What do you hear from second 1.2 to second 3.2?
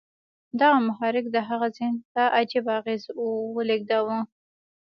د هغه ذهن ته عجيبه اغېز